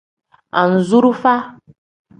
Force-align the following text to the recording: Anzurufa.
Anzurufa. 0.59 1.33